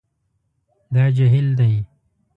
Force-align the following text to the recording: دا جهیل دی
دا 0.93 1.03
جهیل 1.15 1.47
دی 1.57 1.73